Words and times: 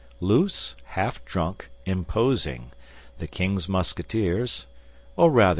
Loose, 0.19 0.75
half 0.85 1.23
drunk, 1.25 1.69
imposing, 1.85 2.71
the 3.19 3.27
king's 3.27 3.69
Musketeers, 3.69 4.65
or 5.15 5.29
rather 5.29 5.49
M. 5.49 5.49